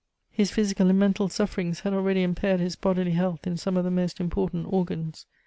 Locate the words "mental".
0.97-1.29